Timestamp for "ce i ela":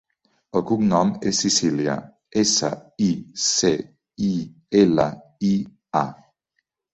3.49-5.07